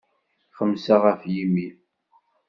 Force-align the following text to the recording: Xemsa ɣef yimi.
Xemsa 0.57 0.95
ɣef 1.03 1.21
yimi. 1.33 1.67